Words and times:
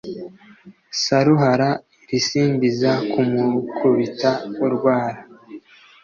Saruhara 1.03 1.69
irisimbiza 2.03 2.91
kumukubita 3.11 4.29
urwara 4.65 5.19